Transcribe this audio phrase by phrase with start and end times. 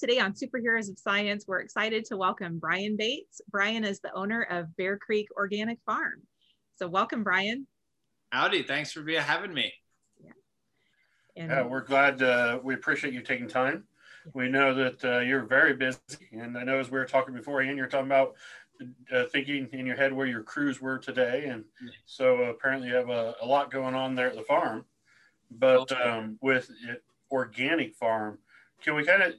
[0.00, 3.42] today on Superheroes of Science, we're excited to welcome Brian Bates.
[3.50, 6.22] Brian is the owner of Bear Creek Organic Farm.
[6.76, 7.66] So welcome, Brian.
[8.30, 9.74] Howdy, thanks for being, having me.
[10.24, 10.32] Yeah,
[11.36, 13.84] and, yeah we're glad, uh, we appreciate you taking time.
[14.32, 15.98] We know that uh, you're very busy,
[16.32, 18.36] and I know as we were talking beforehand, you're talking about
[19.12, 21.64] uh, thinking in your head where your crews were today, and
[22.06, 24.86] so apparently you have a, a, lot going on there at the farm.
[25.50, 26.70] But um, with
[27.30, 28.38] organic farm,
[28.82, 29.34] can we kind of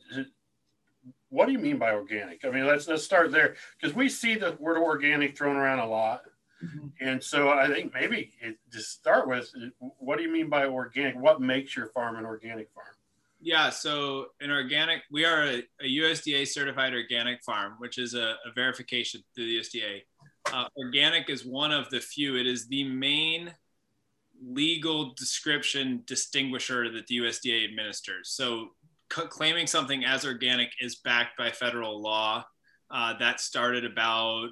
[1.32, 2.46] what do you mean by organic?
[2.46, 5.88] I mean, let's let's start there because we see the word organic thrown around a
[5.88, 6.24] lot,
[6.64, 6.88] mm-hmm.
[7.00, 11.16] and so I think maybe it, to start with, what do you mean by organic?
[11.16, 12.88] What makes your farm an organic farm?
[13.40, 18.36] Yeah, so an organic, we are a, a USDA certified organic farm, which is a,
[18.46, 20.02] a verification through the USDA.
[20.54, 22.36] Uh, organic is one of the few.
[22.36, 23.52] It is the main
[24.44, 28.30] legal description distinguisher that the USDA administers.
[28.30, 28.70] So
[29.14, 32.44] c- claiming something as organic is backed by federal law.
[32.90, 34.50] Uh, that started about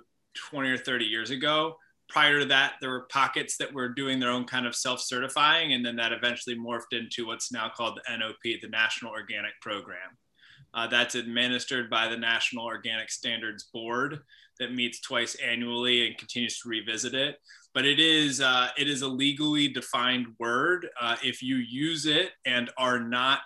[0.49, 1.75] 20 or 30 years ago.
[2.09, 5.73] Prior to that, there were pockets that were doing their own kind of self certifying,
[5.73, 10.17] and then that eventually morphed into what's now called the NOP, the National Organic Program.
[10.73, 14.19] Uh, that's administered by the National Organic Standards Board
[14.59, 17.37] that meets twice annually and continues to revisit it.
[17.73, 20.87] But it is uh, it is a legally defined word.
[20.99, 23.39] Uh, if you use it and are not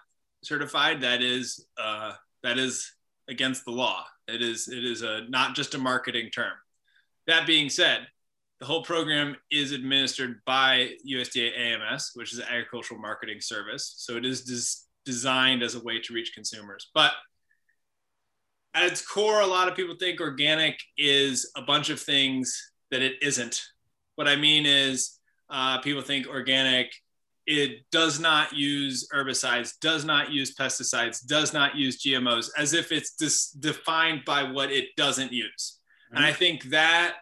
[0.44, 2.14] certified, that is uh,
[2.44, 2.92] that is
[3.28, 4.06] against the law.
[4.28, 6.54] It is it is a not just a marketing term.
[7.28, 8.08] That being said,
[8.60, 13.96] the whole program is administered by USDA AMS, which is agricultural marketing service.
[13.98, 16.90] So it is des- designed as a way to reach consumers.
[16.94, 17.12] But
[18.74, 23.02] at its core, a lot of people think organic is a bunch of things that
[23.02, 23.62] it isn't.
[24.16, 26.94] What I mean is, uh, people think organic
[27.46, 32.92] it does not use herbicides, does not use pesticides, does not use GMOs, as if
[32.92, 35.80] it's dis- defined by what it doesn't use.
[36.08, 36.18] Mm-hmm.
[36.18, 37.16] And I think that,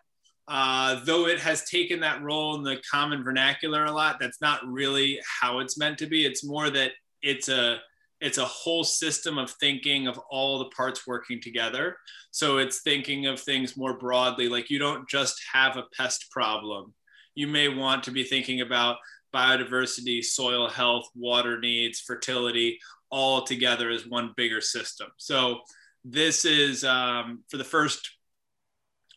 [0.48, 4.60] uh, though it has taken that role in the common vernacular a lot, that's not
[4.66, 6.26] really how it's meant to be.
[6.26, 7.80] It's more that it's a
[8.20, 11.98] it's a whole system of thinking of all the parts working together.
[12.30, 16.94] So it's thinking of things more broadly, like you don't just have a pest problem.
[17.34, 18.98] You may want to be thinking about
[19.34, 25.08] biodiversity, soil health, water needs, fertility, all together as one bigger system.
[25.18, 25.62] So
[26.04, 28.18] this is um, for the first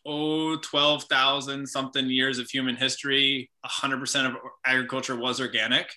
[0.05, 5.91] oh 12,000 something years of human history, 100% of agriculture was organic.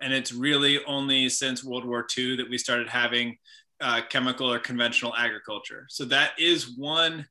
[0.00, 3.36] And it's really only since World War II that we started having
[3.80, 5.86] uh, chemical or conventional agriculture.
[5.88, 7.26] So that is one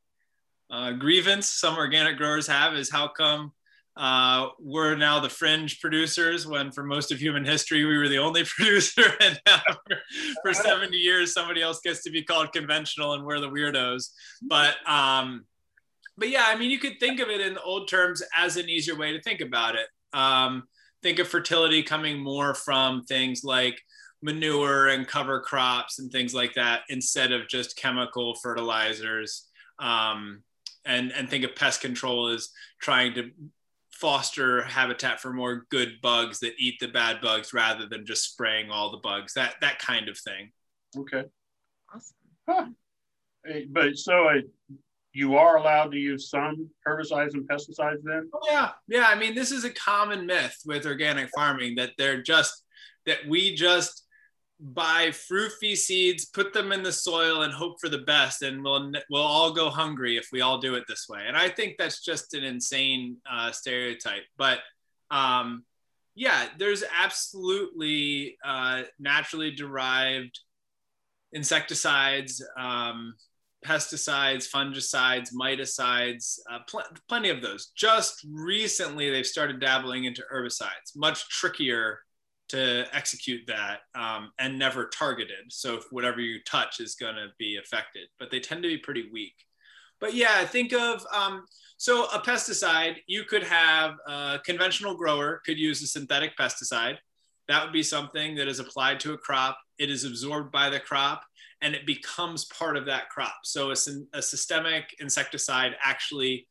[0.72, 3.52] uh, grievance some organic growers have is how come
[3.96, 8.18] uh, we're now the fringe producers when for most of human history we were the
[8.18, 9.04] only producer.
[9.22, 9.98] And now for,
[10.42, 14.10] for 70 years somebody else gets to be called conventional and we're the weirdos.
[14.42, 15.46] But um,
[16.16, 18.96] but yeah i mean you could think of it in old terms as an easier
[18.96, 19.88] way to think about it.
[20.14, 20.64] Um,
[21.02, 23.80] think of fertility coming more from things like
[24.22, 29.48] manure and cover crops and things like that instead of just chemical fertilizers.
[29.80, 30.44] Um,
[30.86, 32.50] and and think of pest control as
[32.80, 33.32] trying to
[34.04, 38.70] foster habitat for more good bugs that eat the bad bugs rather than just spraying
[38.70, 40.52] all the bugs that that kind of thing.
[40.98, 41.24] Okay.
[41.96, 42.16] Awesome.
[42.50, 42.66] Huh.
[43.70, 44.42] but so uh,
[45.14, 48.30] you are allowed to use some herbicides and pesticides then?
[48.34, 48.72] Oh, yeah.
[48.90, 52.66] Yeah i mean this is a common myth with organic farming that they're just
[53.06, 54.03] that we just
[54.60, 58.92] buy froofy seeds, put them in the soil, and hope for the best, and we'll
[59.10, 61.22] we'll all go hungry if we all do it this way.
[61.28, 64.24] And I think that's just an insane uh, stereotype.
[64.38, 64.60] But
[65.12, 65.66] um,
[66.16, 70.40] yeah, there's absolutely uh, naturally derived
[71.34, 73.16] insecticides, um,
[73.66, 77.72] pesticides, fungicides, miticides, uh, pl- plenty of those.
[77.76, 82.00] Just recently, they've started dabbling into herbicides, much trickier
[82.50, 85.46] to execute that um, and never targeted.
[85.50, 89.10] So whatever you touch is going to be affected, but they tend to be pretty
[89.12, 89.36] weak.
[90.00, 91.46] But yeah, think of um,
[91.78, 92.98] so a pesticide.
[93.08, 96.98] You could have a conventional grower could use a synthetic pesticide.
[97.48, 99.58] That would be something that is applied to a crop.
[99.80, 101.24] It is absorbed by the crop
[101.62, 103.36] and it becomes part of that crop.
[103.44, 103.76] So a,
[104.14, 106.48] a systemic insecticide actually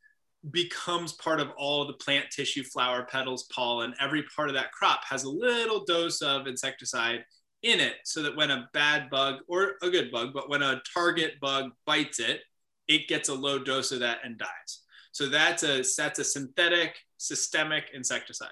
[0.50, 3.94] becomes part of all the plant tissue, flower, petals, pollen.
[4.00, 7.24] Every part of that crop has a little dose of insecticide
[7.62, 10.82] in it so that when a bad bug or a good bug, but when a
[10.92, 12.40] target bug bites it,
[12.88, 14.82] it gets a low dose of that and dies.
[15.12, 18.48] So that's a, that's a synthetic systemic insecticide.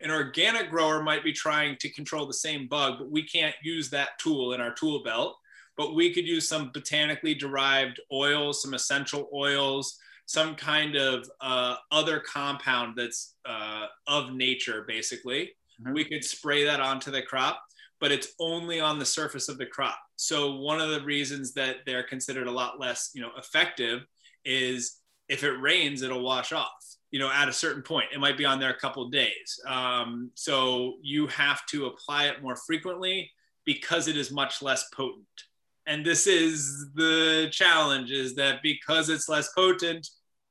[0.00, 3.90] An organic grower might be trying to control the same bug, but we can't use
[3.90, 5.36] that tool in our tool belt.
[5.76, 11.76] but we could use some botanically derived oils, some essential oils, some kind of uh,
[11.90, 15.52] other compound that's uh, of nature, basically.
[15.80, 15.92] Mm-hmm.
[15.92, 17.62] We could spray that onto the crop,
[18.00, 19.98] but it's only on the surface of the crop.
[20.16, 24.02] So one of the reasons that they're considered a lot less, you know, effective
[24.44, 24.98] is
[25.28, 26.70] if it rains, it'll wash off.
[27.10, 29.60] You know, at a certain point, it might be on there a couple days.
[29.66, 33.30] Um, so you have to apply it more frequently
[33.64, 35.26] because it is much less potent
[35.86, 40.08] and this is the challenge is that because it's less potent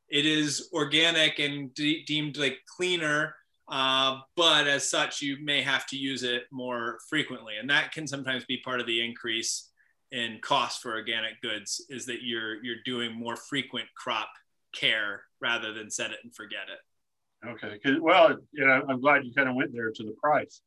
[0.10, 3.34] it is organic and de- deemed like cleaner
[3.72, 7.54] uh, but as such you may have to use it more frequently.
[7.58, 9.70] And that can sometimes be part of the increase
[10.12, 14.28] in cost for organic goods is that you're you're doing more frequent crop
[14.74, 17.50] care rather than set it and forget it.
[17.50, 20.62] Okay well you know i'm glad you kind of went there to the price.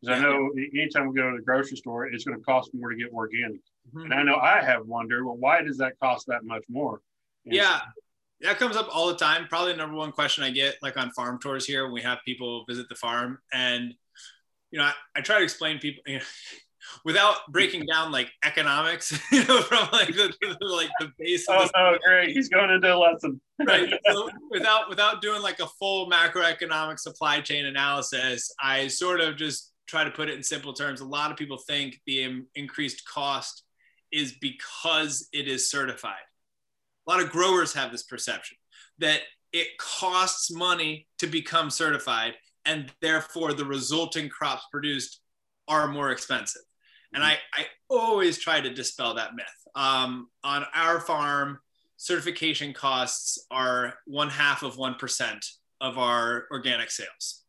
[0.00, 2.88] Because I know anytime we go to the grocery store, it's going to cost more
[2.88, 3.60] to get organic.
[3.94, 4.12] Mm-hmm.
[4.12, 7.00] And I know I have wondered, well, why does that cost that much more?
[7.44, 7.80] And yeah,
[8.42, 9.46] that comes up all the time.
[9.48, 12.18] Probably the number one question I get, like on farm tours here, when we have
[12.24, 13.94] people visit the farm, and
[14.70, 16.02] you know, I, I try to explain people.
[16.06, 16.24] You know,
[17.04, 21.46] without breaking down like economics, you know, from like the, the like the base.
[21.48, 22.30] oh no, great!
[22.30, 23.40] He's going into a lesson.
[23.66, 23.92] right.
[24.10, 29.70] So without without doing like a full macroeconomic supply chain analysis, I sort of just
[29.90, 33.64] try to put it in simple terms, a lot of people think the increased cost
[34.12, 36.14] is because it is certified.
[37.06, 38.56] A lot of growers have this perception
[38.98, 39.20] that
[39.52, 42.34] it costs money to become certified,
[42.64, 45.20] and therefore the resulting crops produced
[45.66, 46.62] are more expensive.
[47.12, 49.46] And I, I always try to dispel that myth.
[49.74, 51.58] Um, on our farm,
[51.96, 55.46] certification costs are one half of 1%
[55.80, 57.40] of our organic sales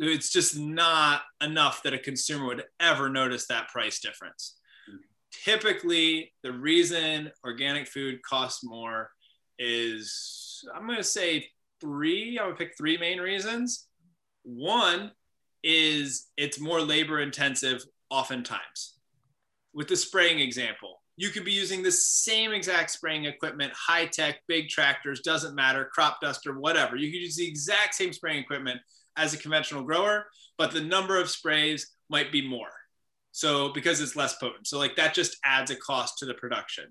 [0.00, 4.56] it's just not enough that a consumer would ever notice that price difference.
[5.44, 9.10] Typically, the reason organic food costs more
[9.58, 11.48] is I'm going to say
[11.80, 12.38] three.
[12.38, 13.86] I would pick three main reasons.
[14.42, 15.12] One
[15.62, 18.98] is it's more labor intensive, oftentimes.
[19.72, 24.40] With the spraying example, you could be using the same exact spraying equipment, high tech,
[24.48, 26.96] big tractors, doesn't matter, crop duster, whatever.
[26.96, 28.80] You could use the exact same spraying equipment
[29.16, 30.26] as a conventional grower,
[30.56, 32.70] but the number of sprays might be more.
[33.32, 34.66] So because it's less potent.
[34.66, 36.84] So like that just adds a cost to the production.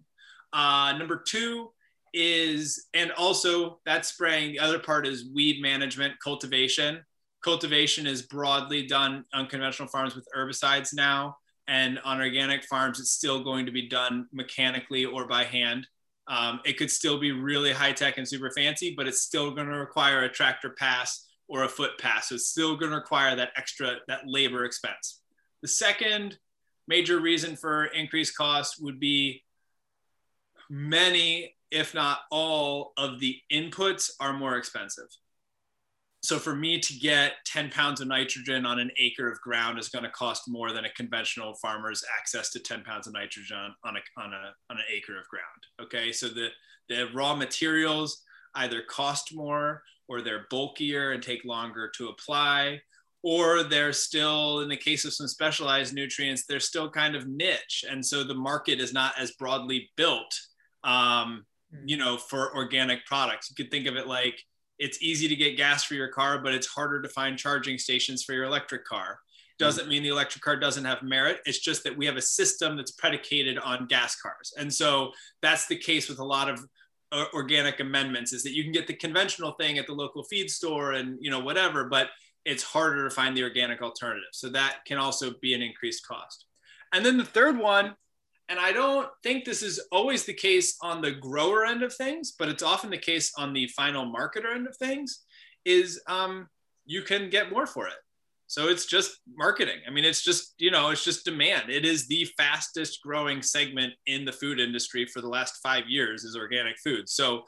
[0.54, 1.70] Uh, number two
[2.14, 7.04] is, and also that spraying, the other part is weed management, cultivation.
[7.44, 11.38] Cultivation is broadly done on conventional farms with herbicides now.
[11.68, 15.86] And on organic farms, it's still going to be done mechanically or by hand.
[16.28, 19.68] Um, it could still be really high tech and super fancy, but it's still going
[19.68, 22.30] to require a tractor pass or a foot pass.
[22.30, 25.19] So it's still going to require that extra, that labor expense.
[25.62, 26.38] The second
[26.88, 29.44] major reason for increased cost would be
[30.70, 35.08] many, if not all, of the inputs are more expensive.
[36.22, 39.88] So for me to get 10 pounds of nitrogen on an acre of ground is
[39.88, 43.96] going to cost more than a conventional farmer's access to 10 pounds of nitrogen on
[43.96, 45.46] a, on a, on an acre of ground.
[45.82, 46.12] Okay.
[46.12, 46.50] So the,
[46.90, 48.22] the raw materials
[48.56, 52.82] either cost more or they're bulkier and take longer to apply
[53.24, 57.84] or they're still in the case of some specialized nutrients they're still kind of niche.
[57.90, 60.34] And so the market is not as broadly built
[60.84, 61.84] um, hmm.
[61.86, 63.50] you know for organic products.
[63.50, 64.42] You could think of it like
[64.78, 68.24] it's easy to get gas for your car but it's harder to find charging stations
[68.24, 69.20] for your electric car.
[69.60, 69.66] Hmm.
[69.66, 71.40] doesn't mean the electric car doesn't have merit.
[71.46, 74.54] It's just that we have a system that's predicated on gas cars.
[74.58, 75.12] And so
[75.42, 76.66] that's the case with a lot of
[77.34, 80.94] organic amendments is that you can get the conventional thing at the local feed store
[80.94, 82.10] and you know whatever but
[82.50, 86.46] it's harder to find the organic alternative so that can also be an increased cost
[86.94, 87.96] and then the third one
[88.50, 92.34] and i don't think this is always the case on the grower end of things
[92.38, 95.24] but it's often the case on the final marketer end of things
[95.66, 96.48] is um,
[96.86, 97.94] you can get more for it
[98.50, 99.78] so it's just marketing.
[99.88, 101.70] I mean, it's just, you know, it's just demand.
[101.70, 106.24] It is the fastest growing segment in the food industry for the last five years
[106.24, 107.08] is organic food.
[107.08, 107.44] So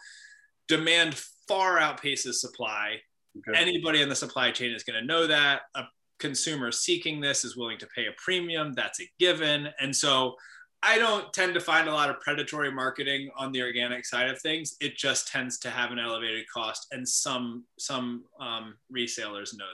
[0.68, 1.16] demand
[1.48, 2.98] far outpaces supply.
[3.38, 3.60] Okay.
[3.60, 5.62] Anybody in the supply chain is going to know that.
[5.76, 5.84] A
[6.20, 8.74] consumer seeking this is willing to pay a premium.
[8.74, 9.70] That's a given.
[9.80, 10.36] And so
[10.84, 14.42] I don't tend to find a lot of predatory marketing on the organic side of
[14.42, 14.76] things.
[14.82, 19.66] It just tends to have an elevated cost, and some some um, resellers know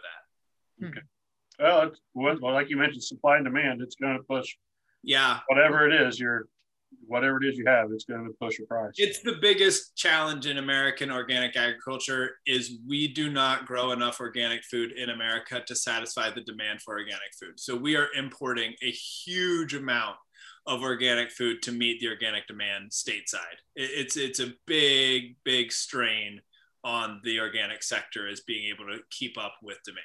[0.81, 0.87] that.
[0.87, 1.01] Okay.
[1.59, 3.81] Well, it's, well, like you mentioned, supply and demand.
[3.81, 4.55] It's going to push.
[5.01, 5.39] Yeah.
[5.47, 6.47] Whatever it is, you're
[7.05, 8.93] whatever it is you have, it's going to push a price.
[8.97, 14.63] It's the biggest challenge in American organic agriculture is we do not grow enough organic
[14.63, 17.59] food in America to satisfy the demand for organic food.
[17.59, 20.17] So we are importing a huge amount
[20.65, 23.59] of organic food to meet the organic demand stateside.
[23.75, 26.41] It's it's a big big strain
[26.83, 30.03] on the organic sector as being able to keep up with demand.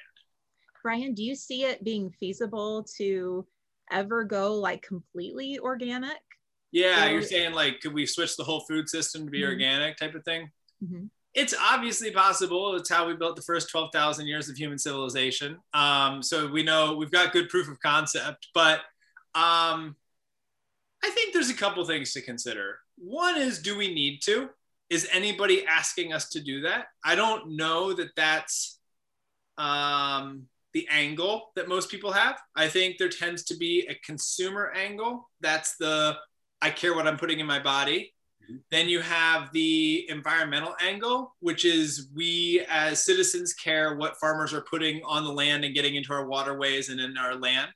[0.81, 3.45] Brian, do you see it being feasible to
[3.91, 6.19] ever go like completely organic?
[6.73, 9.51] Yeah, you're saying like, could we switch the whole food system to be mm-hmm.
[9.51, 10.49] organic type of thing?
[10.83, 11.05] Mm-hmm.
[11.35, 12.75] It's obviously possible.
[12.75, 15.59] It's how we built the first 12,000 years of human civilization.
[15.73, 18.79] Um, so we know we've got good proof of concept, but
[19.35, 19.95] um,
[21.03, 22.79] I think there's a couple things to consider.
[22.97, 24.49] One is, do we need to?
[24.89, 26.87] Is anybody asking us to do that?
[27.03, 28.79] I don't know that that's
[29.59, 32.39] um, the angle that most people have.
[32.55, 35.29] I think there tends to be a consumer angle.
[35.39, 36.17] That's the
[36.63, 38.13] I care what I'm putting in my body.
[38.41, 38.55] Mm-hmm.
[38.71, 44.61] Then you have the environmental angle, which is we as citizens care what farmers are
[44.61, 47.69] putting on the land and getting into our waterways and in our land.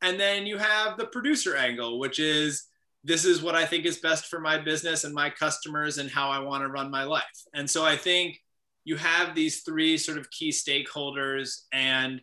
[0.00, 2.68] And then you have the producer angle, which is
[3.02, 6.30] this is what I think is best for my business and my customers and how
[6.30, 7.24] I want to run my life.
[7.52, 8.38] And so I think
[8.84, 11.62] you have these three sort of key stakeholders.
[11.72, 12.20] And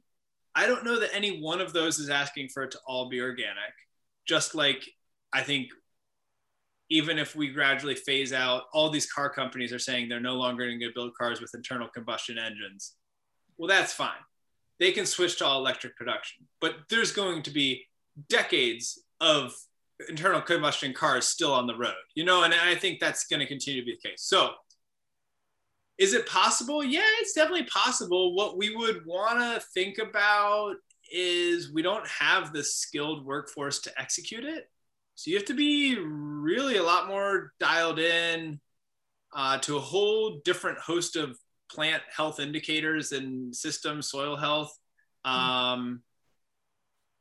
[0.56, 3.20] I don't know that any one of those is asking for it to all be
[3.20, 3.74] organic.
[4.26, 4.88] Just like
[5.34, 5.68] I think
[6.89, 10.65] even if we gradually phase out, all these car companies are saying they're no longer
[10.65, 12.94] going to build cars with internal combustion engines.
[13.58, 14.12] Well, that's fine.
[14.79, 17.86] They can switch to all electric production, but there's going to be
[18.29, 19.53] decades of
[20.08, 23.48] internal combustion cars still on the road, you know, and I think that's going to
[23.48, 24.22] continue to be the case.
[24.22, 24.51] So,
[25.98, 26.84] is it possible?
[26.84, 28.36] Yeah, it's definitely possible.
[28.36, 30.75] What we would want to think about
[31.12, 34.70] is we don't have the skilled workforce to execute it.
[35.17, 38.59] So, you have to be really a lot more dialed in
[39.36, 41.36] uh, to a whole different host of
[41.71, 44.77] plant health indicators and system soil health.
[45.25, 46.03] Um,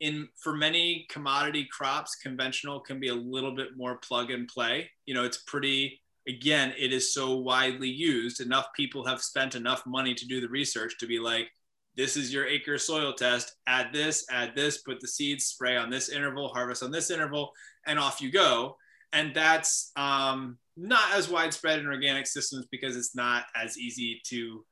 [0.01, 4.91] in for many commodity crops, conventional can be a little bit more plug and play.
[5.07, 8.41] You know, it's pretty again, it is so widely used.
[8.43, 11.49] Enough people have spent enough money to do the research to be like,
[11.97, 13.57] this is your acre soil test.
[13.67, 17.53] Add this, add this, put the seeds, spray on this interval, harvest on this interval,
[17.87, 18.77] and off you go.
[19.13, 24.65] And that's um, not as widespread in organic systems because it's not as easy to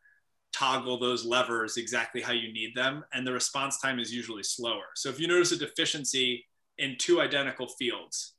[0.52, 3.04] toggle those levers exactly how you need them.
[3.12, 4.84] And the response time is usually slower.
[4.94, 6.44] So if you notice a deficiency
[6.78, 8.34] in two identical fields,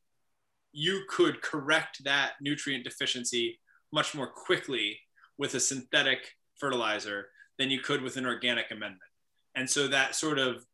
[0.71, 3.59] you could correct that nutrient deficiency
[3.91, 4.99] much more quickly
[5.37, 6.19] with a synthetic
[6.59, 7.27] fertilizer
[7.57, 9.01] than you could with an organic amendment.
[9.55, 10.65] And so that sort of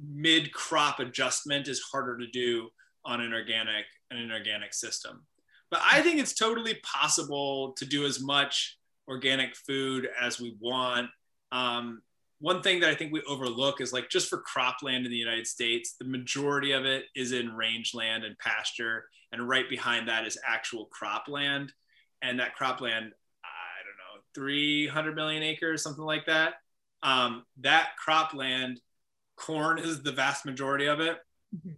[0.00, 2.68] mid crop adjustment is harder to do
[3.04, 5.24] on an organic and an organic system.
[5.70, 8.78] But I think it's totally possible to do as much
[9.08, 11.08] organic food as we want.
[11.52, 12.02] Um,
[12.38, 15.46] one thing that I think we overlook is like just for cropland in the United
[15.46, 20.38] States, the majority of it is in rangeland and pasture, and right behind that is
[20.46, 21.70] actual cropland.
[22.22, 23.10] And that cropland,
[24.36, 26.54] 300 million acres, something like that.
[27.02, 28.76] Um, that cropland,
[29.36, 31.16] corn is the vast majority of it.
[31.54, 31.70] Mm-hmm.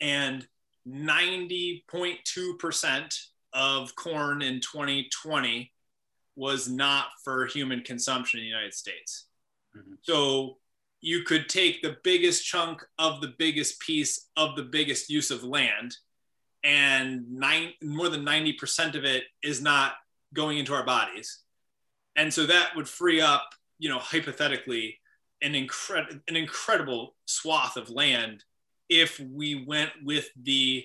[0.00, 0.46] And
[0.88, 3.18] 90.2%
[3.52, 5.72] of corn in 2020
[6.36, 9.26] was not for human consumption in the United States.
[9.76, 9.94] Mm-hmm.
[10.02, 10.58] So
[11.00, 15.44] you could take the biggest chunk of the biggest piece of the biggest use of
[15.44, 15.96] land,
[16.64, 19.92] and nine, more than 90% of it is not
[20.34, 21.40] going into our bodies.
[22.18, 23.48] And so that would free up,
[23.78, 24.98] you know, hypothetically,
[25.40, 28.42] an, incre- an incredible swath of land
[28.88, 30.84] if we went with the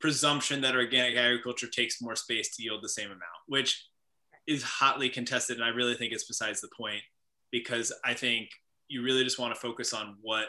[0.00, 3.86] presumption that organic agriculture takes more space to yield the same amount, which
[4.48, 7.02] is hotly contested, and I really think it's besides the point
[7.52, 8.48] because I think
[8.88, 10.46] you really just want to focus on what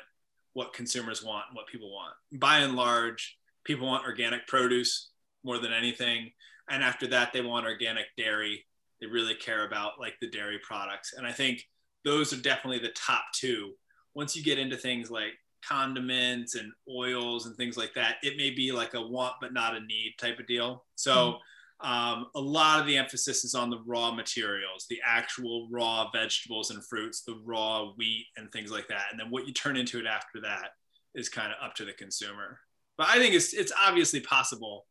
[0.54, 2.14] what consumers want and what people want.
[2.40, 5.10] By and large, people want organic produce
[5.44, 6.32] more than anything,
[6.70, 8.66] and after that, they want organic dairy.
[9.04, 11.64] They really care about like the dairy products, and I think
[12.06, 13.74] those are definitely the top two.
[14.16, 15.34] Once you get into things like
[15.68, 19.76] condiments and oils and things like that, it may be like a want but not
[19.76, 20.86] a need type of deal.
[20.96, 21.14] So.
[21.14, 21.38] Mm-hmm
[21.84, 26.72] um, a lot of the emphasis is on the raw materials, the actual raw vegetables
[26.72, 29.08] and fruits, the raw wheat and things like that.
[29.12, 30.70] And then what you turn into it after that
[31.14, 32.60] is kind of up to the consumer.
[32.98, 34.86] But I think it's it's obviously possible.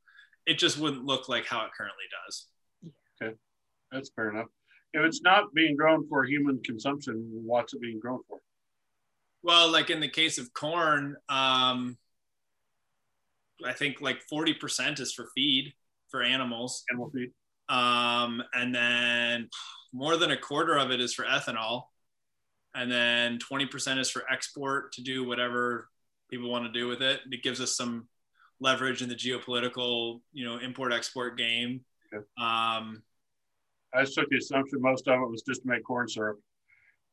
[0.45, 2.47] It just wouldn't look like how it currently does.
[3.23, 3.37] Okay,
[3.92, 4.49] that's fair enough.
[4.94, 8.38] If it's not being grown for human consumption, what's it being grown for?
[9.42, 11.96] Well, like in the case of corn, um,
[13.64, 15.72] I think like 40% is for feed
[16.11, 16.84] for animals.
[16.90, 17.30] Animal feed.
[17.68, 19.49] Um, and then
[19.92, 21.84] more than a quarter of it is for ethanol.
[22.75, 25.88] And then 20% is for export to do whatever
[26.30, 27.20] people want to do with it.
[27.30, 28.08] It gives us some
[28.61, 31.80] leverage in the geopolitical, you know, import export game.
[32.14, 32.25] Okay.
[32.40, 33.02] Um,
[33.94, 36.38] I just took the assumption most of it was just to make corn syrup.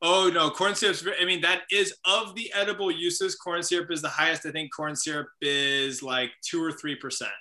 [0.01, 0.98] Oh no, corn syrup.
[1.21, 3.36] I mean, that is of the edible uses.
[3.36, 4.45] Corn syrup is the highest.
[4.45, 7.31] I think corn syrup is like two or three percent.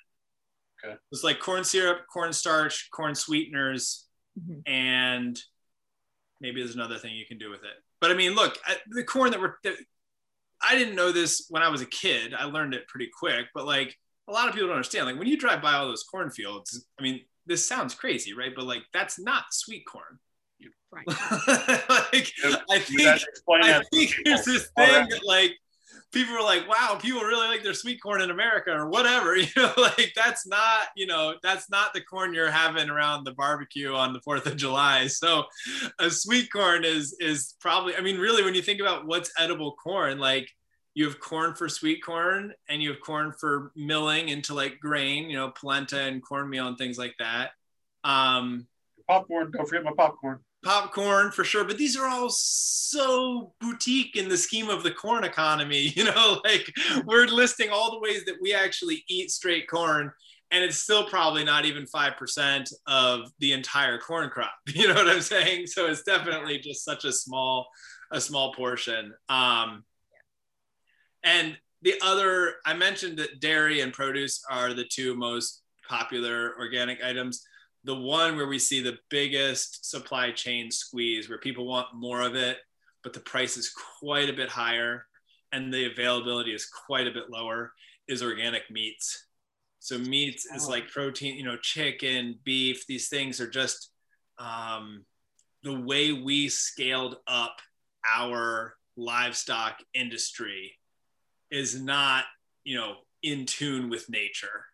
[0.84, 0.96] Okay.
[1.12, 4.06] It's like corn syrup, corn starch, corn sweeteners,
[4.38, 4.60] mm-hmm.
[4.70, 5.40] and
[6.40, 7.82] maybe there's another thing you can do with it.
[8.00, 8.58] But I mean, look,
[8.90, 9.54] the corn that we're.
[10.60, 12.34] I didn't know this when I was a kid.
[12.36, 13.94] I learned it pretty quick, but like
[14.28, 15.06] a lot of people don't understand.
[15.06, 18.52] Like when you drive by all those cornfields, I mean, this sounds crazy, right?
[18.54, 20.18] But like that's not sweet corn.
[20.90, 21.06] Right.
[21.06, 22.32] like,
[22.70, 23.22] I think,
[23.62, 25.10] I think there's this thing right.
[25.10, 25.52] that like
[26.12, 29.36] people are like, wow, people really like their sweet corn in America or whatever.
[29.36, 33.32] You know, like that's not, you know, that's not the corn you're having around the
[33.32, 35.06] barbecue on the 4th of July.
[35.08, 35.44] So
[35.98, 39.72] a sweet corn is is probably, I mean, really when you think about what's edible
[39.72, 40.48] corn, like
[40.98, 45.30] you have corn for sweet corn and you have corn for milling into like grain,
[45.30, 47.50] you know, polenta and cornmeal and things like that.
[48.02, 48.66] Um,
[49.06, 50.40] popcorn, don't forget my popcorn.
[50.64, 55.22] Popcorn for sure but these are all so boutique in the scheme of the corn
[55.22, 56.68] economy you know like
[57.06, 60.10] we're listing all the ways that we actually eat straight corn
[60.50, 65.06] and it's still probably not even 5% of the entire corn crop you know what
[65.08, 65.68] i'm saying?
[65.68, 67.68] So it's definitely just such a small
[68.10, 69.14] a small portion.
[69.28, 69.84] Um
[71.24, 77.02] and the other i mentioned that dairy and produce are the two most popular organic
[77.02, 77.44] items
[77.84, 82.34] the one where we see the biggest supply chain squeeze where people want more of
[82.34, 82.58] it
[83.02, 85.06] but the price is quite a bit higher
[85.52, 87.72] and the availability is quite a bit lower
[88.08, 89.26] is organic meats
[89.78, 90.70] so meats is oh.
[90.70, 93.90] like protein you know chicken beef these things are just
[94.38, 95.04] um,
[95.62, 97.56] the way we scaled up
[98.08, 100.72] our livestock industry
[101.50, 102.24] is not
[102.64, 104.64] you know in tune with nature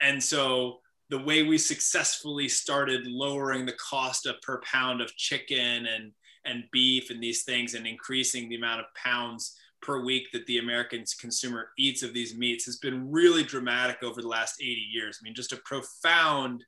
[0.00, 0.78] and so
[1.10, 6.12] the way we successfully started lowering the cost of per pound of chicken and
[6.44, 10.58] and beef and these things and increasing the amount of pounds per week that the
[10.58, 15.18] American consumer eats of these meats has been really dramatic over the last 80 years.
[15.20, 16.64] I mean, just a profound,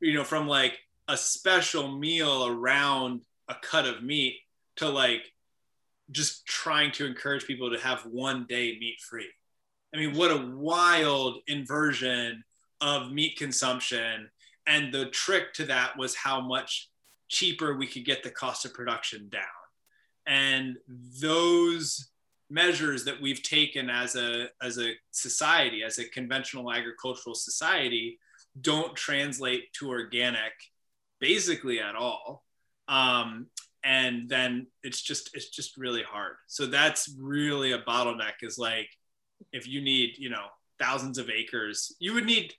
[0.00, 4.36] you know, from like a special meal around a cut of meat
[4.76, 5.22] to like
[6.10, 9.28] just trying to encourage people to have one day meat free.
[9.94, 12.44] I mean, what a wild inversion
[12.80, 14.30] of meat consumption.
[14.66, 16.88] And the trick to that was how much
[17.28, 19.42] cheaper we could get the cost of production down.
[20.26, 20.76] And
[21.20, 22.10] those
[22.50, 28.18] measures that we've taken as a, as a society, as a conventional agricultural society,
[28.60, 30.52] don't translate to organic
[31.20, 32.44] basically at all.
[32.88, 33.46] Um,
[33.86, 38.88] and then it's just it's just really hard so that's really a bottleneck is like
[39.52, 40.46] if you need you know
[40.78, 42.52] thousands of acres you would need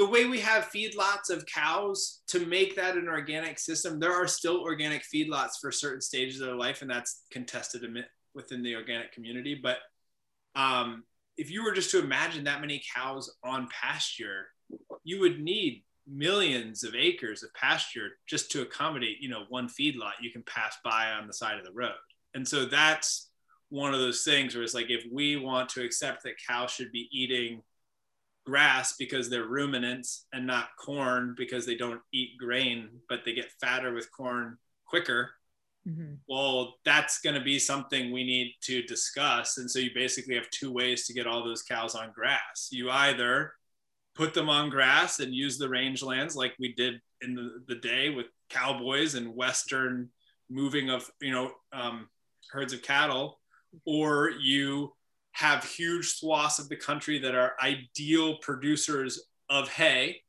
[0.00, 4.26] the way we have feedlots of cows to make that an organic system, there are
[4.26, 7.82] still organic feedlots for certain stages of their life, and that's contested
[8.32, 9.60] within the organic community.
[9.62, 9.76] But
[10.56, 11.04] um,
[11.36, 14.46] if you were just to imagine that many cows on pasture,
[15.04, 20.12] you would need millions of acres of pasture just to accommodate, you know, one feedlot
[20.20, 21.92] you can pass by on the side of the road.
[22.34, 23.30] And so that's
[23.68, 26.90] one of those things where it's like if we want to accept that cows should
[26.92, 27.62] be eating
[28.44, 33.52] grass because they're ruminants and not corn because they don't eat grain, but they get
[33.60, 35.30] fatter with corn quicker.
[35.88, 36.14] Mm-hmm.
[36.28, 39.58] Well, that's going to be something we need to discuss.
[39.58, 42.68] And so you basically have two ways to get all those cows on grass.
[42.70, 43.52] You either
[44.14, 48.10] put them on grass and use the rangelands like we did in the, the day
[48.10, 50.08] with cowboys and Western
[50.48, 52.08] moving of, you know, um,
[52.50, 53.38] herds of cattle,
[53.86, 54.92] or you
[55.32, 60.20] have huge swaths of the country that are ideal producers of hay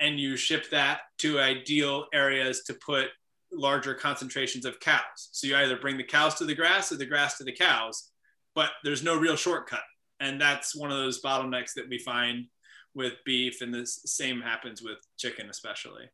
[0.00, 3.08] and you ship that to ideal areas to put
[3.52, 5.28] larger concentrations of cows.
[5.30, 8.10] So you either bring the cows to the grass or the grass to the cows,
[8.54, 9.82] but there's no real shortcut.
[10.18, 12.46] And that's one of those bottlenecks that we find
[12.94, 16.10] with beef, and the same happens with chicken, especially.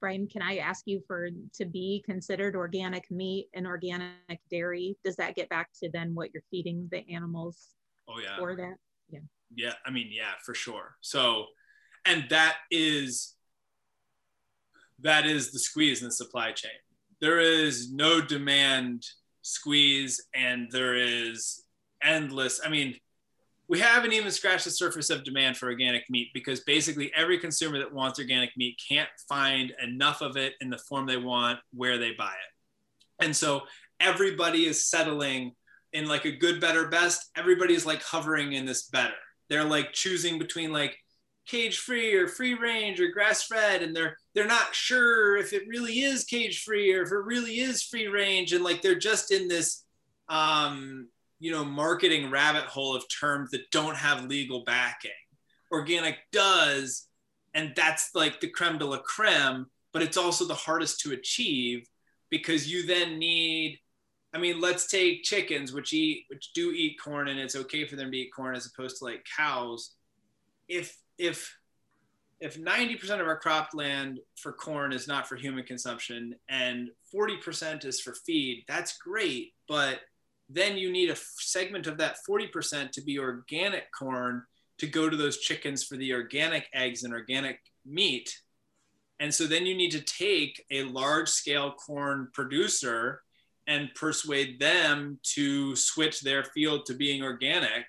[0.00, 4.96] Brian, can I ask you for to be considered organic meat and organic dairy?
[5.04, 7.68] Does that get back to then what you're feeding the animals?
[8.08, 8.36] Oh yeah.
[8.38, 8.74] For that?
[9.08, 9.20] Yeah.
[9.54, 10.96] Yeah, I mean, yeah, for sure.
[11.00, 11.46] So,
[12.04, 13.34] and that is
[15.00, 16.70] that is the squeeze in the supply chain.
[17.20, 19.04] There is no demand
[19.42, 21.62] squeeze, and there is
[22.02, 22.60] endless.
[22.64, 22.96] I mean,
[23.68, 27.78] we haven't even scratched the surface of demand for organic meat because basically every consumer
[27.78, 31.98] that wants organic meat can't find enough of it in the form they want where
[31.98, 33.24] they buy it.
[33.24, 33.62] And so
[33.98, 35.52] everybody is settling
[35.92, 37.30] in like a good, better, best.
[37.36, 39.14] Everybody is like hovering in this better.
[39.48, 40.96] they're like choosing between like
[41.46, 45.62] cage free or free range or grass fed and they're they're not sure if it
[45.68, 49.30] really is cage free or if it really is free range and like they're just
[49.30, 49.84] in this
[50.28, 55.10] um you know marketing rabbit hole of terms that don't have legal backing
[55.72, 57.08] organic does
[57.54, 61.86] and that's like the creme de la creme but it's also the hardest to achieve
[62.30, 63.78] because you then need
[64.36, 67.96] I mean, let's take chickens, which eat, which do eat corn, and it's okay for
[67.96, 69.94] them to eat corn as opposed to like cows.
[70.68, 71.56] If if
[72.38, 77.98] if 90% of our cropland for corn is not for human consumption and 40% is
[77.98, 79.54] for feed, that's great.
[79.66, 80.00] But
[80.48, 84.42] then you need a segment of that 40% to be organic corn
[84.78, 88.36] to go to those chickens for the organic eggs and organic meat.
[89.18, 93.22] And so then you need to take a large scale corn producer
[93.66, 97.86] and persuade them to switch their field to being organic,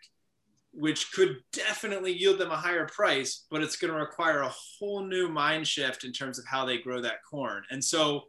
[0.72, 5.04] which could definitely yield them a higher price, but it's going to require a whole
[5.04, 7.63] new mind shift in terms of how they grow that corn.
[7.70, 8.24] And so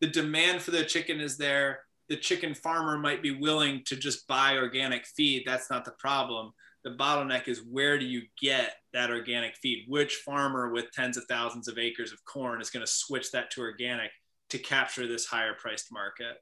[0.00, 1.80] the demand for the chicken is there.
[2.10, 5.44] The chicken farmer might be willing to just buy organic feed.
[5.46, 6.52] That's not the problem.
[6.84, 9.84] The bottleneck is where do you get that organic feed?
[9.88, 13.50] Which farmer with tens of thousands of acres of corn is going to switch that
[13.52, 14.10] to organic
[14.50, 16.36] to capture this higher priced market?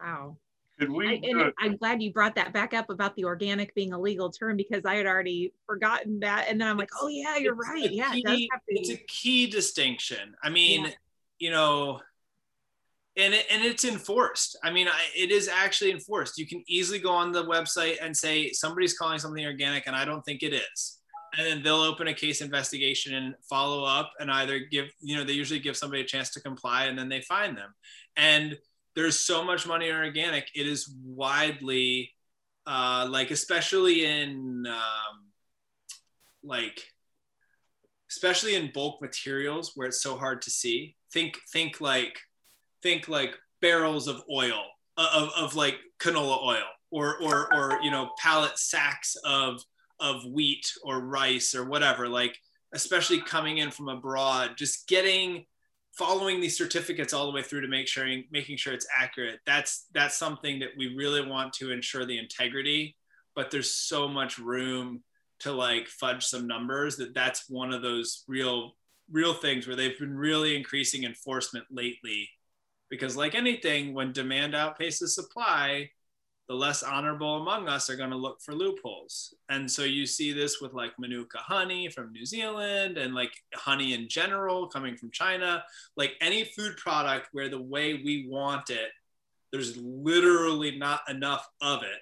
[0.00, 0.38] Wow.
[0.88, 1.08] We?
[1.08, 4.30] I, and I'm glad you brought that back up about the organic being a legal
[4.30, 6.46] term because I had already forgotten that.
[6.48, 7.90] And then I'm like, oh yeah, you're right.
[7.90, 10.34] Yeah, key, it it's a key distinction.
[10.42, 10.90] I mean, yeah.
[11.38, 12.00] you know,
[13.16, 14.58] and it, and it's enforced.
[14.62, 16.38] I mean, I, it is actually enforced.
[16.38, 20.04] You can easily go on the website and say somebody's calling something organic, and I
[20.04, 20.98] don't think it is.
[21.36, 25.24] And then they'll open a case investigation and follow up, and either give you know
[25.24, 27.74] they usually give somebody a chance to comply, and then they find them.
[28.16, 28.56] And
[28.96, 30.48] there's so much money in organic.
[30.54, 32.12] It is widely,
[32.66, 35.30] uh, like especially in um,
[36.42, 36.82] like
[38.10, 40.96] especially in bulk materials where it's so hard to see.
[41.12, 42.18] Think think like
[42.82, 44.62] think like barrels of oil
[44.96, 49.62] uh, of, of like canola oil or or or you know pallet sacks of
[49.98, 52.36] of wheat or rice or whatever like
[52.72, 55.44] especially coming in from abroad just getting
[55.92, 59.40] following these certificates all the way through to make sure making sure it's accurate.
[59.44, 62.96] That's that's something that we really want to ensure the integrity
[63.34, 65.02] but there's so much room
[65.40, 68.72] to like fudge some numbers that that's one of those real
[69.10, 72.28] real things where they've been really increasing enforcement lately
[72.90, 75.88] because like anything when demand outpaces supply
[76.50, 79.32] the less honorable among us are going to look for loopholes.
[79.50, 83.94] And so you see this with like Manuka honey from New Zealand and like honey
[83.94, 85.62] in general coming from China,
[85.96, 88.90] like any food product where the way we want it,
[89.52, 92.00] there's literally not enough of it.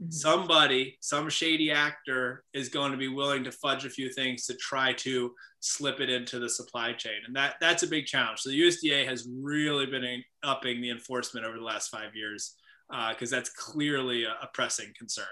[0.00, 0.10] Mm-hmm.
[0.12, 4.54] Somebody, some shady actor is going to be willing to fudge a few things to
[4.54, 7.20] try to slip it into the supply chain.
[7.26, 8.40] And that that's a big challenge.
[8.40, 12.54] So the USDA has really been upping the enforcement over the last five years
[12.88, 15.26] because uh, that's clearly a, a, pressing concern.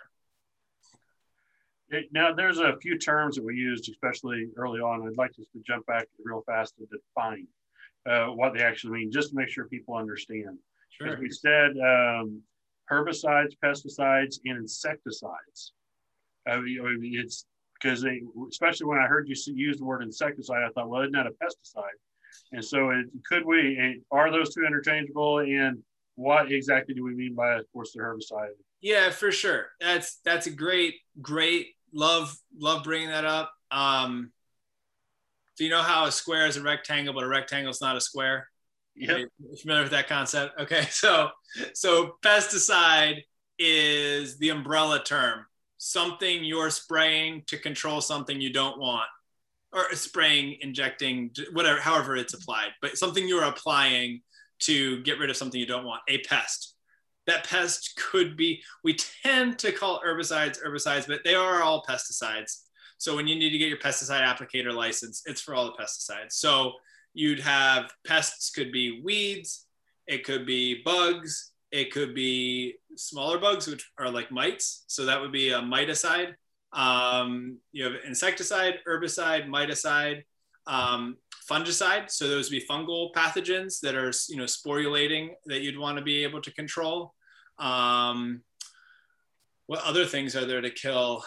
[2.12, 5.06] Now, there's a few terms that we used, especially early on.
[5.06, 7.46] I'd like just to jump back real fast to define
[8.04, 10.58] uh, what they actually mean, just to make sure people understand.
[10.90, 11.14] Sure.
[11.14, 12.42] As we said, um,
[12.90, 15.72] herbicides, pesticides, and insecticides.
[16.46, 17.44] It's
[17.80, 21.12] because they, especially when I heard you use the word insecticide, I thought, well, isn't
[21.12, 21.98] that a pesticide?
[22.52, 24.02] And so, it, could we?
[24.10, 25.38] Are those two interchangeable?
[25.38, 25.82] And
[26.14, 28.50] what exactly do we mean by of course the herbicide?
[28.80, 29.66] Yeah, for sure.
[29.80, 33.52] That's that's a great, great love love bringing that up.
[33.70, 34.32] Um,
[35.54, 38.00] so you know how a square is a rectangle, but a rectangle is not a
[38.00, 38.48] square.
[38.96, 39.24] Yeah,
[39.60, 40.58] familiar with that concept?
[40.60, 41.30] Okay, so
[41.74, 43.22] so pesticide
[43.58, 45.44] is the umbrella term,
[45.78, 49.08] something you're spraying to control something you don't want,
[49.72, 54.22] or spraying, injecting, whatever, however it's applied, but something you're applying
[54.58, 56.74] to get rid of something you don't want, a pest.
[57.26, 62.62] That pest could be, we tend to call herbicides herbicides, but they are all pesticides.
[62.98, 66.32] So when you need to get your pesticide applicator license, it's for all the pesticides.
[66.32, 66.72] So
[67.16, 69.66] you'd have pests could be weeds,
[70.06, 74.84] it could be bugs, it could be smaller bugs, which are like mites.
[74.86, 76.34] So that would be a miticide.
[76.72, 80.24] Um, you have insecticide, herbicide, miticide.
[80.66, 81.16] Um,
[81.50, 82.10] fungicide.
[82.10, 86.04] So those would be fungal pathogens that are, you know, sporulating that you'd want to
[86.04, 87.14] be able to control.
[87.58, 88.42] Um,
[89.66, 91.24] what other things are there to kill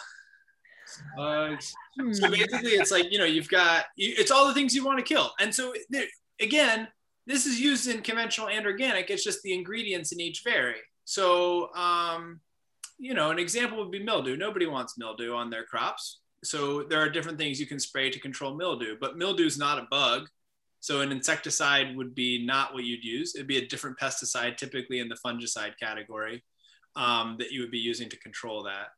[1.16, 1.74] bugs?
[1.98, 2.12] Hmm.
[2.12, 5.04] So basically, it's like you know, you've got it's all the things you want to
[5.04, 5.74] kill, and so
[6.40, 6.88] again,
[7.26, 9.10] this is used in conventional and organic.
[9.10, 10.80] It's just the ingredients in each vary.
[11.04, 12.40] So um,
[12.98, 14.36] you know, an example would be mildew.
[14.36, 16.20] Nobody wants mildew on their crops.
[16.44, 19.78] So there are different things you can spray to control mildew, but mildew is not
[19.78, 20.28] a bug.
[20.80, 23.34] So an insecticide would be not what you'd use.
[23.34, 26.42] It'd be a different pesticide, typically in the fungicide category,
[26.96, 28.88] um, that you would be using to control that.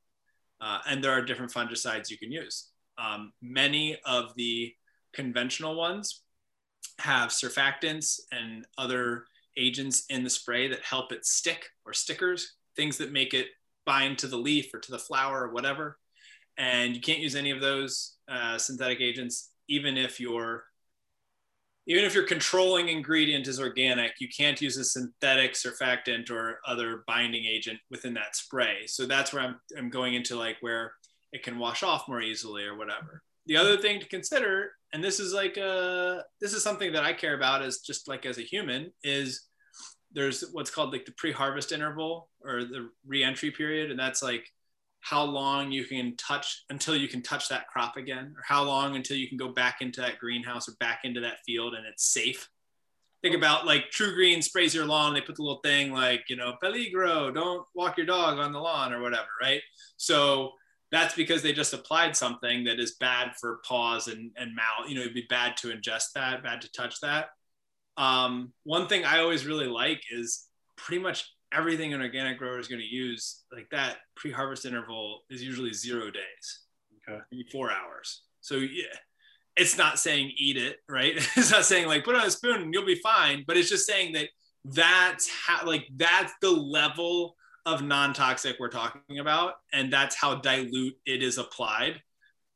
[0.61, 2.69] Uh, and there are different fungicides you can use.
[2.99, 4.73] Um, many of the
[5.13, 6.23] conventional ones
[6.99, 9.25] have surfactants and other
[9.57, 13.49] agents in the spray that help it stick or stickers, things that make it
[13.85, 15.99] bind to the leaf or to the flower or whatever.
[16.59, 20.65] And you can't use any of those uh, synthetic agents, even if you're
[21.89, 27.03] even if your controlling ingredient is organic, you can't use a synthetic surfactant or other
[27.09, 28.87] binding agent within that spray.
[28.87, 30.93] So that's where I'm, I'm going into like where
[31.33, 33.23] it can wash off more easily or whatever.
[33.47, 37.13] The other thing to consider, and this is like a, this is something that I
[37.13, 39.49] care about as just like as a human, is
[40.13, 44.47] there's what's called like the pre-harvest interval or the re-entry period, and that's like
[45.01, 48.95] how long you can touch until you can touch that crop again, or how long
[48.95, 52.13] until you can go back into that greenhouse or back into that field and it's
[52.13, 52.49] safe.
[53.23, 55.15] Think about like TruGreen sprays your lawn.
[55.15, 58.61] They put the little thing like, you know, peligro, don't walk your dog on the
[58.61, 59.61] lawn or whatever, right?
[59.97, 60.53] So
[60.93, 64.89] that's because they just applied something that is bad for paws and, and mouth.
[64.89, 67.31] You know, it'd be bad to ingest that, bad to touch that.
[67.97, 72.69] Um, one thing I always really like is pretty much everything an organic grower is
[72.69, 76.61] going to use, like that pre-harvest interval is usually zero days,
[77.09, 78.23] okay, four hours.
[78.43, 78.85] So yeah,
[79.57, 81.15] it's not saying eat it, right?
[81.37, 83.87] it's not saying like put on a spoon and you'll be fine, but it's just
[83.87, 84.29] saying that
[84.65, 87.35] that's how like that's the level
[87.67, 92.01] of non-toxic we're talking about, and that's how dilute it is applied.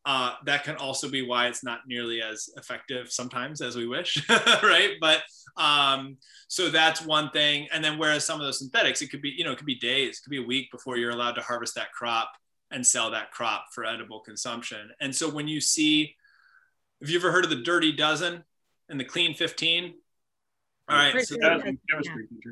[0.05, 4.25] Uh, that can also be why it's not nearly as effective sometimes as we wish,
[4.62, 4.92] right?
[5.01, 5.23] But
[5.57, 6.16] um,
[6.49, 7.66] so that's one thing.
[7.73, 9.75] And then whereas some of those synthetics, it could be, you know, it could be
[9.75, 12.31] days, it could be a week before you're allowed to harvest that crop
[12.71, 14.90] and sell that crop for edible consumption.
[15.01, 16.14] And so when you see,
[17.01, 18.45] have you ever heard of the dirty dozen
[18.88, 19.95] and the clean 15?
[20.88, 21.21] All right.
[21.27, 21.77] So that,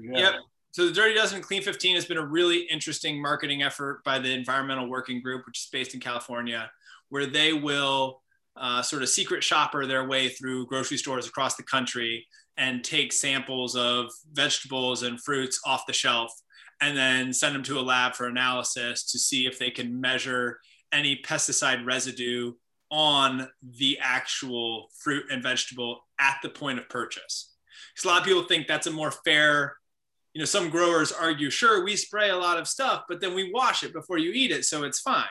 [0.02, 0.18] yeah.
[0.18, 0.34] Yep.
[0.74, 4.32] So the Dirty Dozen Clean 15 has been a really interesting marketing effort by the
[4.32, 6.68] Environmental Working Group, which is based in California,
[7.10, 8.20] where they will
[8.56, 13.12] uh, sort of secret shopper their way through grocery stores across the country and take
[13.12, 16.32] samples of vegetables and fruits off the shelf
[16.80, 20.58] and then send them to a lab for analysis to see if they can measure
[20.92, 22.52] any pesticide residue
[22.90, 27.52] on the actual fruit and vegetable at the point of purchase.
[27.94, 29.76] Because a lot of people think that's a more fair,
[30.34, 33.52] you know, some growers argue, sure, we spray a lot of stuff, but then we
[33.52, 35.24] wash it before you eat it, so it's fine.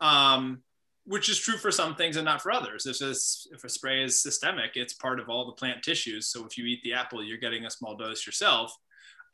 [0.00, 0.62] Um,
[1.06, 2.86] which is true for some things and not for others.
[2.86, 6.28] If, this, if a spray is systemic, it's part of all the plant tissues.
[6.28, 8.74] So if you eat the apple, you're getting a small dose yourself.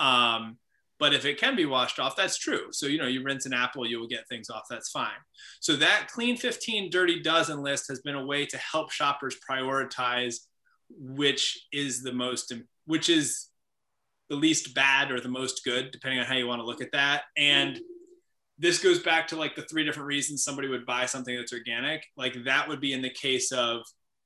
[0.01, 0.59] Um,
[0.99, 2.73] but if it can be washed off, that's true.
[2.73, 4.65] So, you know, you rinse an apple, you will get things off.
[4.69, 5.09] That's fine.
[5.61, 10.41] So that clean 15 dirty dozen list has been a way to help shoppers prioritize
[10.99, 12.53] which is the most,
[12.87, 13.50] which is
[14.31, 16.93] the least bad or the most good, depending on how you want to look at
[16.93, 17.25] that.
[17.37, 17.79] And
[18.59, 22.07] this goes back to like the three different reasons somebody would buy something that's organic.
[22.17, 23.83] Like that would be in the case of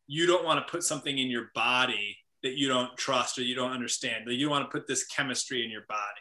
[0.07, 3.55] you don't want to put something in your body that you don't trust or you
[3.55, 4.27] don't understand.
[4.27, 6.21] That you want to put this chemistry in your body.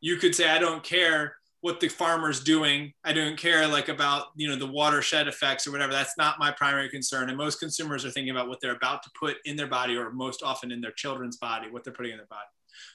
[0.00, 2.92] You could say, I don't care what the farmer's doing.
[3.04, 5.92] I don't care like about you know the watershed effects or whatever.
[5.92, 7.28] That's not my primary concern.
[7.28, 10.12] And most consumers are thinking about what they're about to put in their body or
[10.12, 12.46] most often in their children's body, what they're putting in their body.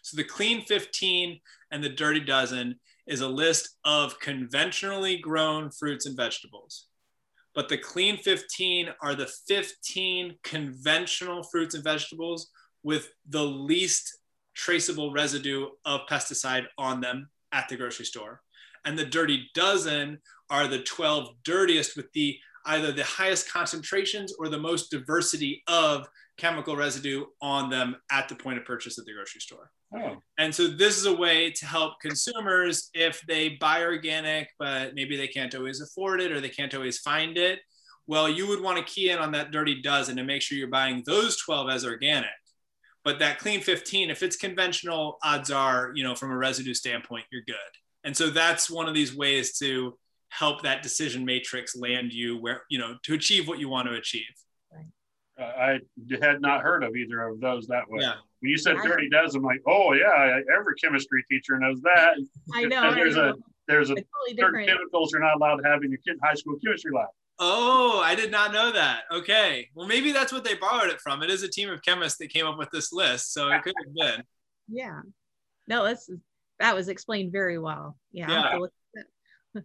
[0.04, 1.40] So the clean 15
[1.72, 6.88] and the dirty dozen is a list of conventionally grown fruits and vegetables.
[7.56, 12.52] But the clean 15 are the 15 conventional fruits and vegetables
[12.84, 14.20] with the least
[14.54, 18.42] traceable residue of pesticide on them at the grocery store.
[18.86, 24.50] And the dirty dozen are the 12 dirtiest with the either the highest concentrations or
[24.50, 29.14] the most diversity of chemical residue on them at the point of purchase at the
[29.14, 29.72] grocery store.
[29.96, 30.18] Oh.
[30.38, 35.18] And so this is a way to help consumers if they buy organic, but maybe
[35.18, 37.60] they can't always afford it or they can't always find it.
[38.06, 40.68] Well, you would want to key in on that dirty dozen and make sure you're
[40.68, 42.30] buying those 12 as organic.
[43.04, 47.26] But that clean 15, if it's conventional, odds are, you know, from a residue standpoint,
[47.32, 47.56] you're good.
[48.04, 49.98] And so that's one of these ways to
[50.30, 53.96] help that decision matrix land you where, you know, to achieve what you want to
[53.96, 54.24] achieve.
[55.40, 55.80] I
[56.22, 58.02] had not heard of either of those that way.
[58.02, 58.14] Yeah.
[58.40, 62.16] When you said dirty dozen, I'm like, oh yeah, every chemistry teacher knows that.
[62.54, 62.94] I know.
[62.94, 63.30] there's I know.
[63.30, 63.34] a
[63.68, 66.56] there's a totally certain chemicals you're not allowed to have in your kid high school
[66.64, 67.08] chemistry lab.
[67.40, 69.02] Oh, I did not know that.
[69.12, 69.70] Okay.
[69.76, 71.22] Well, maybe that's what they borrowed it from.
[71.22, 73.76] It is a team of chemists that came up with this list, so it could
[73.86, 74.24] have been.
[74.68, 75.02] Yeah.
[75.68, 76.10] No, that's
[76.60, 77.98] that was explained very well.
[78.12, 78.30] Yeah.
[78.30, 78.58] yeah.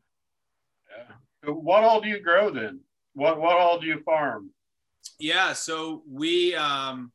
[0.94, 1.52] Yeah.
[1.52, 2.80] What all do you grow then?
[3.14, 4.50] What what all do you farm?
[5.18, 7.12] Yeah, so we um,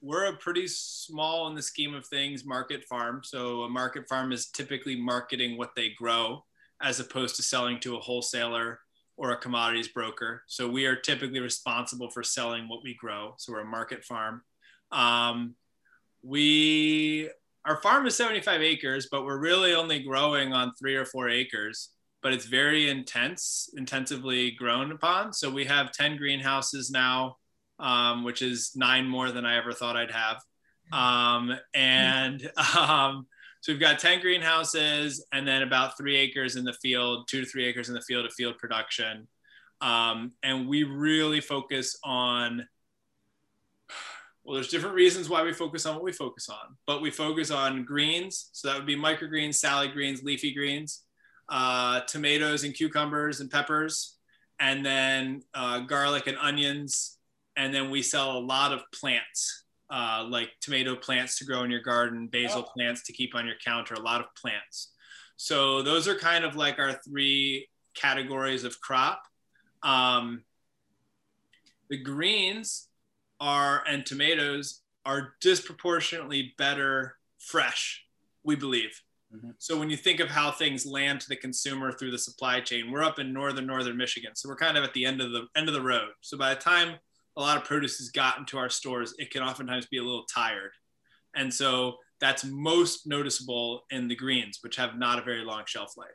[0.00, 3.22] we're a pretty small in the scheme of things market farm.
[3.24, 6.44] So a market farm is typically marketing what they grow
[6.82, 8.80] as opposed to selling to a wholesaler
[9.16, 10.42] or a commodities broker.
[10.46, 13.34] So we are typically responsible for selling what we grow.
[13.38, 14.42] So we're a market farm.
[14.92, 15.54] Um,
[16.22, 17.30] we
[17.64, 21.90] our farm is 75 acres, but we're really only growing on three or four acres.
[22.24, 25.32] But it's very intense, intensively grown upon.
[25.32, 27.36] So we have 10 greenhouses now,
[27.78, 30.38] um, which is nine more than I ever thought I'd have.
[30.90, 33.26] Um, and um,
[33.60, 37.46] so we've got 10 greenhouses and then about three acres in the field, two to
[37.46, 39.28] three acres in the field of field production.
[39.80, 42.66] Um, and we really focus on,
[44.44, 47.50] well, there's different reasons why we focus on what we focus on, but we focus
[47.50, 48.50] on greens.
[48.52, 51.03] So that would be microgreens, salad greens, leafy greens,
[51.48, 54.16] uh, tomatoes and cucumbers and peppers,
[54.60, 57.18] and then uh, garlic and onions.
[57.56, 61.70] And then we sell a lot of plants uh, like tomato plants to grow in
[61.70, 62.72] your garden, basil oh.
[62.74, 64.92] plants to keep on your counter, a lot of plants.
[65.36, 69.22] So those are kind of like our three categories of crop.
[69.82, 70.42] Um,
[71.90, 72.88] the greens
[73.40, 78.04] are and tomatoes are disproportionately better fresh,
[78.42, 79.00] we believe.
[79.34, 79.50] Mm-hmm.
[79.58, 82.90] So when you think of how things land to the consumer through the supply chain,
[82.90, 85.46] we're up in northern northern Michigan, so we're kind of at the end of the
[85.56, 86.10] end of the road.
[86.20, 86.96] So by the time
[87.36, 90.24] a lot of produce has gotten to our stores, it can oftentimes be a little
[90.32, 90.70] tired.
[91.34, 95.96] And so that's most noticeable in the greens, which have not a very long shelf
[95.96, 96.08] life.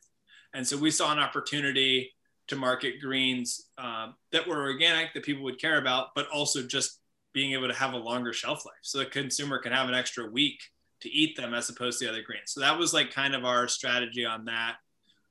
[0.54, 2.14] And so we saw an opportunity
[2.48, 7.00] to market greens uh, that were organic that people would care about, but also just
[7.34, 10.30] being able to have a longer shelf life so the consumer can have an extra
[10.32, 10.60] week
[11.02, 12.52] to eat them as opposed to the other greens.
[12.52, 14.76] So that was like kind of our strategy on that.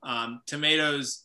[0.03, 1.25] Um, tomatoes,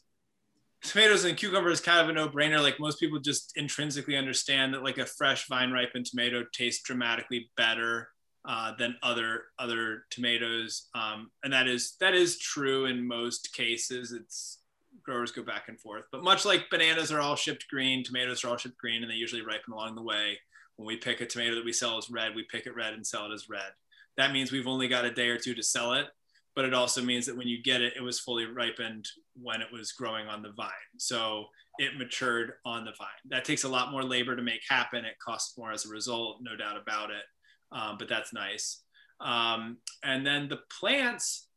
[0.84, 2.62] tomatoes and cucumbers kind of a no-brainer.
[2.62, 7.50] Like most people just intrinsically understand that like a fresh vine ripened tomato tastes dramatically
[7.56, 8.10] better
[8.46, 10.90] uh, than other other tomatoes.
[10.94, 14.12] Um, and that is that is true in most cases.
[14.12, 14.60] It's
[15.04, 16.04] growers go back and forth.
[16.12, 19.16] But much like bananas are all shipped green tomatoes are all shipped green and they
[19.16, 20.38] usually ripen along the way.
[20.76, 23.06] When we pick a tomato that we sell as red we pick it red and
[23.06, 23.72] sell it as red
[24.17, 26.08] that means we've only got a day or two to sell it
[26.56, 29.08] but it also means that when you get it, it was fully ripened
[29.41, 30.69] when it was growing on the vine.
[30.97, 31.45] So
[31.80, 33.08] it matured on the vine.
[33.30, 35.06] That takes a lot more labor to make happen.
[35.06, 37.23] It costs more as a result, no doubt about it.
[37.71, 38.84] Um, but that's nice.
[39.19, 41.47] Um, and then the plants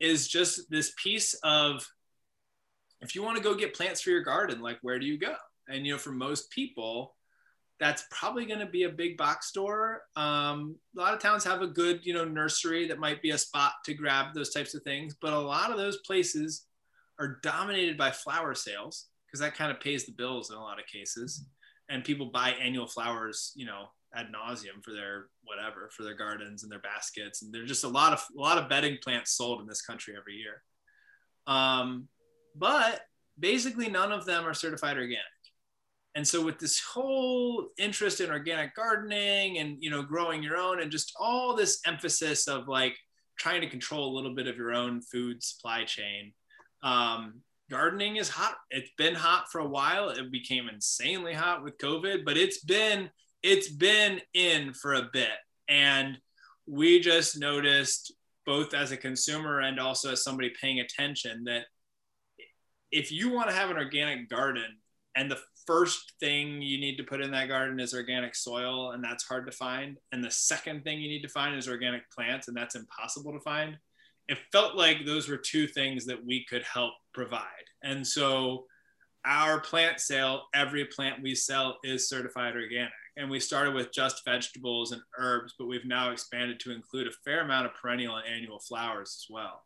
[0.00, 1.86] is just this piece of
[3.02, 5.34] if you want to go get plants for your garden, like where do you go?
[5.68, 7.14] And you know, for most people,
[7.78, 10.02] that's probably going to be a big box store.
[10.16, 13.38] Um, a lot of towns have a good, you know, nursery that might be a
[13.38, 15.14] spot to grab those types of things.
[15.20, 16.66] But a lot of those places
[17.18, 20.78] are dominated by flower sales because that kind of pays the bills in a lot
[20.78, 21.44] of cases.
[21.88, 26.62] And people buy annual flowers, you know, ad nauseum for their whatever, for their gardens
[26.62, 27.42] and their baskets.
[27.42, 30.14] And there's just a lot of a lot of bedding plants sold in this country
[30.16, 30.62] every year.
[31.46, 32.08] Um,
[32.56, 33.02] but
[33.38, 35.20] basically, none of them are certified organic.
[36.16, 40.80] And so with this whole interest in organic gardening and you know growing your own
[40.80, 42.96] and just all this emphasis of like
[43.38, 46.32] trying to control a little bit of your own food supply chain,
[46.82, 48.54] um, gardening is hot.
[48.70, 50.08] It's been hot for a while.
[50.08, 53.10] It became insanely hot with COVID, but it's been
[53.42, 55.36] it's been in for a bit.
[55.68, 56.18] And
[56.66, 58.14] we just noticed
[58.46, 61.64] both as a consumer and also as somebody paying attention that
[62.90, 64.78] if you want to have an organic garden
[65.14, 69.02] and the first thing you need to put in that garden is organic soil and
[69.02, 69.98] that's hard to find.
[70.12, 73.40] And the second thing you need to find is organic plants and that's impossible to
[73.40, 73.76] find.
[74.28, 77.42] It felt like those were two things that we could help provide.
[77.82, 78.64] And so
[79.24, 82.92] our plant sale every plant we sell is certified organic.
[83.16, 87.12] And we started with just vegetables and herbs but we've now expanded to include a
[87.24, 89.62] fair amount of perennial and annual flowers as well.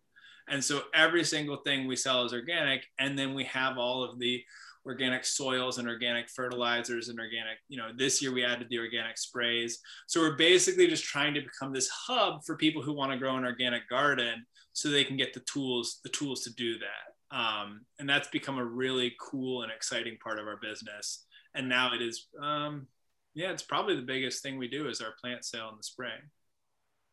[0.48, 4.18] And so every single thing we sell is organic and then we have all of
[4.18, 4.42] the
[4.87, 9.18] organic soils and organic fertilizers and organic, you know, this year we added the organic
[9.18, 9.81] sprays.
[10.07, 13.37] So we're basically just trying to become this hub for people who want to grow
[13.37, 17.37] an organic garden so they can get the tools, the tools to do that.
[17.37, 21.24] Um, and that's become a really cool and exciting part of our business.
[21.55, 22.87] And now it is, um,
[23.35, 26.18] yeah, it's probably the biggest thing we do is our plant sale in the spring.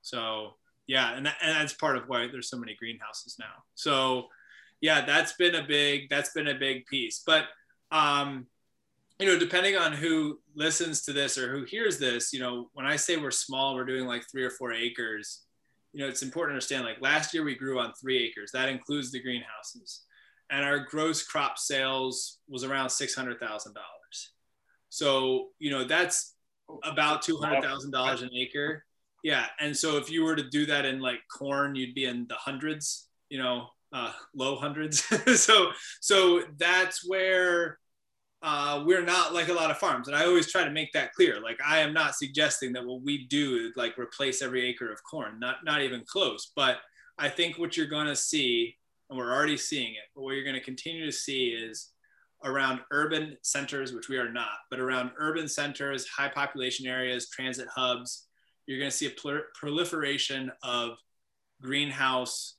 [0.01, 0.55] So
[0.87, 3.63] yeah, and, that, and that's part of why there's so many greenhouses now.
[3.75, 4.27] So
[4.79, 7.23] yeah, that's been a big that's been a big piece.
[7.25, 7.45] But
[7.91, 8.47] um,
[9.19, 12.85] you know, depending on who listens to this or who hears this, you know, when
[12.85, 15.43] I say we're small, we're doing like three or four acres.
[15.93, 16.83] You know, it's important to understand.
[16.85, 18.51] Like last year, we grew on three acres.
[18.53, 20.03] That includes the greenhouses.
[20.49, 24.31] and our gross crop sales was around six hundred thousand dollars.
[24.89, 26.35] So you know that's
[26.83, 28.83] about two hundred thousand dollars an acre.
[29.23, 32.27] Yeah, and so if you were to do that in like corn, you'd be in
[32.29, 33.09] the hundreds.
[33.29, 35.03] You know, uh, low hundreds.
[35.41, 35.71] so
[36.01, 37.79] so that's where
[38.41, 41.13] uh, we're not like a lot of farms, and I always try to make that
[41.13, 41.39] clear.
[41.41, 45.39] Like I am not suggesting that what we do like replace every acre of corn,
[45.39, 46.51] not not even close.
[46.55, 46.77] But
[47.17, 48.75] I think what you're going to see,
[49.09, 51.89] and we're already seeing it, but what you're going to continue to see is
[52.43, 57.67] around urban centers, which we are not, but around urban centers, high population areas, transit
[57.73, 58.27] hubs,
[58.67, 60.97] you're going to see a proliferation of
[61.61, 62.56] greenhouse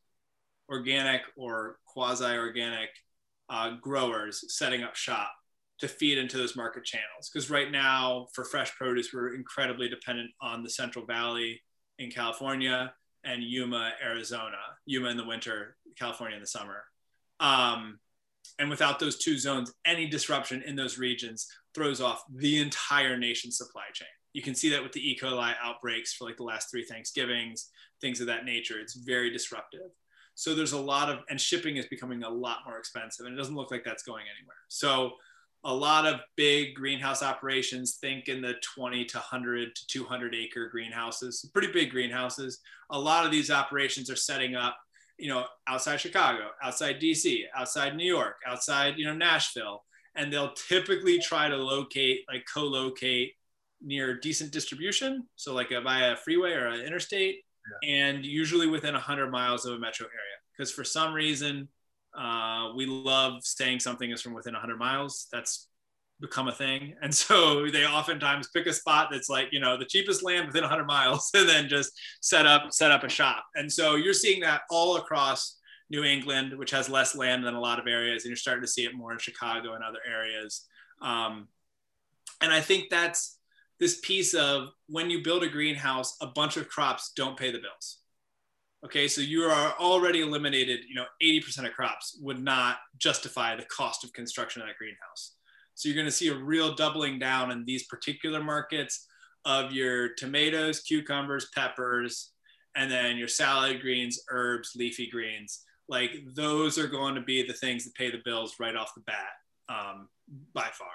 [0.68, 2.90] organic or quasi-organic
[3.50, 5.32] uh, growers setting up shop
[5.80, 7.30] to feed into those market channels.
[7.32, 11.60] Because right now, for fresh produce, we're incredibly dependent on the Central Valley
[11.98, 12.92] in California
[13.24, 14.58] and Yuma, Arizona.
[14.86, 16.84] Yuma in the winter, California in the summer.
[17.40, 17.98] Um,
[18.58, 23.56] and without those two zones, any disruption in those regions throws off the entire nation's
[23.56, 24.08] supply chain.
[24.32, 25.18] You can see that with the E.
[25.20, 28.80] coli outbreaks for like the last three Thanksgivings, things of that nature.
[28.80, 29.90] It's very disruptive.
[30.38, 33.36] So there's a lot of, and shipping is becoming a lot more expensive, and it
[33.36, 34.54] doesn't look like that's going anywhere.
[34.68, 35.14] So
[35.64, 40.68] a lot of big greenhouse operations think in the 20 to 100 to 200 acre
[40.68, 42.60] greenhouses, pretty big greenhouses.
[42.90, 44.76] A lot of these operations are setting up,
[45.18, 49.82] you know, outside Chicago, outside DC, outside New York, outside, you know, Nashville.
[50.14, 53.32] And they'll typically try to locate, like co locate
[53.82, 55.26] near decent distribution.
[55.34, 57.40] So, like a, via a freeway or an interstate,
[57.82, 60.27] and usually within 100 miles of a metro area.
[60.58, 61.68] Because for some reason,
[62.18, 65.28] uh, we love saying something is from within 100 miles.
[65.32, 65.68] That's
[66.20, 66.94] become a thing.
[67.02, 70.62] And so they oftentimes pick a spot that's like, you know, the cheapest land within
[70.62, 73.44] 100 miles and then just set up set up a shop.
[73.54, 75.58] And so you're seeing that all across
[75.90, 78.68] New England, which has less land than a lot of areas, and you're starting to
[78.68, 80.66] see it more in Chicago and other areas.
[81.00, 81.48] Um,
[82.40, 83.38] and I think that's
[83.80, 87.58] this piece of when you build a greenhouse, a bunch of crops don't pay the
[87.58, 87.98] bills.
[88.84, 93.64] Okay, so you are already eliminated, you know, 80% of crops would not justify the
[93.64, 95.34] cost of construction of that greenhouse.
[95.74, 99.06] So you're going to see a real doubling down in these particular markets
[99.44, 102.32] of your tomatoes, cucumbers, peppers,
[102.76, 105.64] and then your salad greens, herbs, leafy greens.
[105.88, 109.02] Like those are going to be the things that pay the bills right off the
[109.02, 109.30] bat
[109.68, 110.08] um,
[110.52, 110.88] by far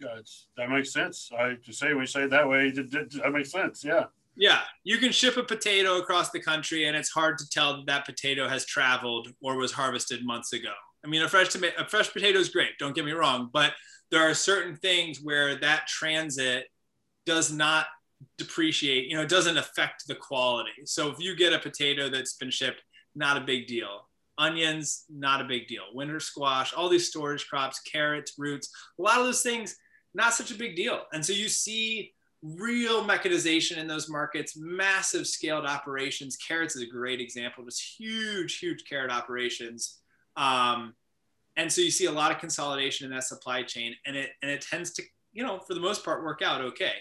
[0.00, 0.20] yeah,
[0.56, 1.30] that makes sense.
[1.36, 3.84] I to say we say it that way, that makes sense.
[3.84, 4.06] Yeah.
[4.36, 7.86] Yeah, you can ship a potato across the country, and it's hard to tell that
[7.86, 10.72] that potato has traveled or was harvested months ago.
[11.04, 12.78] I mean, a fresh tomato, a fresh potato is great.
[12.78, 13.72] Don't get me wrong, but
[14.10, 16.66] there are certain things where that transit
[17.26, 17.86] does not
[18.38, 19.08] depreciate.
[19.08, 20.84] You know, it doesn't affect the quality.
[20.84, 22.82] So if you get a potato that's been shipped,
[23.14, 24.08] not a big deal.
[24.38, 25.82] Onions, not a big deal.
[25.92, 29.76] Winter squash, all these storage crops, carrots, roots, a lot of those things
[30.14, 31.02] not such a big deal.
[31.12, 32.12] And so you see
[32.42, 36.36] real mechanization in those markets, massive scaled operations.
[36.36, 39.98] Carrots is a great example, just huge, huge carrot operations.
[40.36, 40.94] Um,
[41.56, 44.50] and so you see a lot of consolidation in that supply chain, and it and
[44.50, 46.94] it tends to, you know, for the most part, work out okay.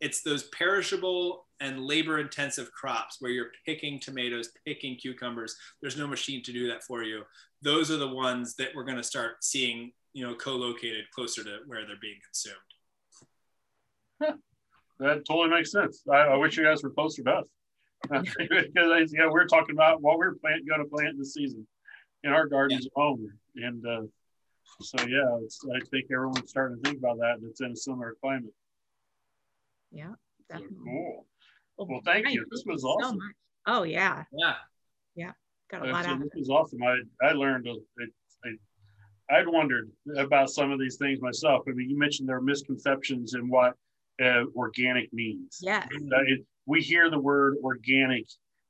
[0.00, 5.56] It's those perishable and labor intensive crops where you're picking tomatoes, picking cucumbers.
[5.80, 7.22] There's no machine to do that for you.
[7.62, 11.58] Those are the ones that we're going to start seeing you know co-located closer to
[11.66, 14.40] where they're being consumed.
[15.00, 16.02] That totally makes sense.
[16.10, 17.46] I, I wish you guys were closer to us
[18.38, 21.66] because yeah, we're talking about what we're plant, going to plant this season
[22.22, 22.86] in our gardens yeah.
[22.86, 24.02] at home, and uh,
[24.80, 25.24] so yeah,
[25.74, 27.36] I think everyone's starting to think about that.
[27.42, 28.52] That's in a similar climate.
[29.90, 30.12] Yeah,
[30.48, 30.76] definitely.
[30.76, 31.26] So cool.
[31.78, 32.44] Well, well thank you.
[32.50, 33.18] This was awesome.
[33.18, 33.28] So
[33.66, 34.24] oh yeah.
[34.32, 34.54] Yeah.
[35.14, 35.32] Yeah.
[35.70, 36.18] Got a lot out.
[36.20, 36.82] This was awesome.
[36.82, 41.64] I I learned a, a, a I'd wondered about some of these things myself.
[41.68, 43.74] I mean, you mentioned there are misconceptions in what
[44.22, 45.58] uh, organic means.
[45.60, 45.84] Yeah.
[46.66, 48.26] we hear the word organic,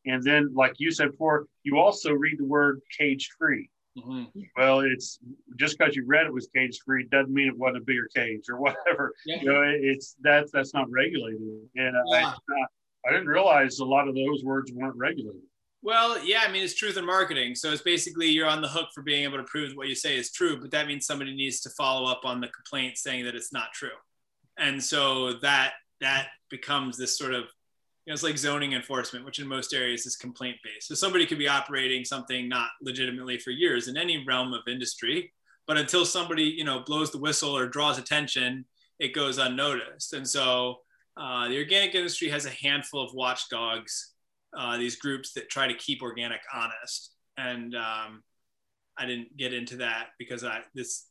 [0.07, 3.70] and then, like you said before, you also read the word cage free.
[3.99, 4.40] Mm-hmm.
[4.57, 5.20] Well, it's
[5.57, 8.49] just because you read it was cage free doesn't mean it wasn't a bigger cage
[8.49, 9.12] or whatever.
[9.24, 9.40] Yeah.
[9.40, 11.40] You know, it's that's that's not regulated,
[11.76, 12.32] and yeah.
[12.34, 15.42] I, I didn't realize a lot of those words weren't regulated.
[15.82, 17.55] Well, yeah, I mean, it's truth in marketing.
[17.55, 20.16] So it's basically you're on the hook for being able to prove what you say
[20.16, 23.34] is true, but that means somebody needs to follow up on the complaint saying that
[23.34, 23.90] it's not true.
[24.59, 27.45] And so that that becomes this sort of,
[28.05, 30.89] you know, it's like zoning enforcement, which in most areas is complaint based.
[30.89, 35.33] So somebody could be operating something not legitimately for years in any realm of industry,
[35.67, 38.65] but until somebody, you know, blows the whistle or draws attention,
[38.99, 40.13] it goes unnoticed.
[40.13, 40.77] And so
[41.17, 44.13] uh, the organic industry has a handful of watchdogs
[44.57, 47.13] uh, these groups that try to keep organic honest.
[47.37, 48.23] And um,
[48.97, 51.07] I didn't get into that because I this